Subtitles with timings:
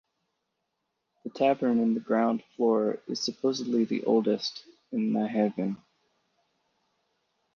[1.23, 5.77] The tavern in the ground floor is supposedly the oldest in Nyhavn.